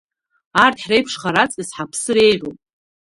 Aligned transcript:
Арҭ 0.63 0.77
ҳреиԥшхар 0.85 1.35
ацкыс 1.43 1.69
ҳаԥсыр 1.77 2.17
еиӷьуп. 2.25 2.57